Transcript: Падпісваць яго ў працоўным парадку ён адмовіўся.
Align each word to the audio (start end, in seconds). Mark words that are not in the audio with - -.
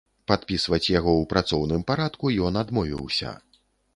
Падпісваць 0.29 0.91
яго 0.99 1.11
ў 1.17 1.23
працоўным 1.33 1.85
парадку 1.91 2.33
ён 2.47 2.53
адмовіўся. 2.65 3.37